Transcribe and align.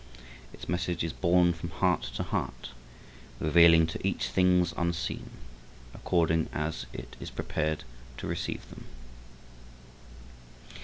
Its 0.51 0.67
message 0.67 1.03
is 1.03 1.13
borne 1.13 1.53
from 1.53 1.69
heart 1.69 2.01
to 2.01 2.23
heart, 2.23 2.69
revealing 3.39 3.85
to 3.85 3.99
each 4.03 4.29
things 4.29 4.73
unseen, 4.75 5.29
according 5.93 6.49
as 6.51 6.87
it 6.91 7.15
is 7.19 7.29
prepared 7.29 7.83
to 8.17 8.25
receive 8.25 8.67
them. 8.71 8.85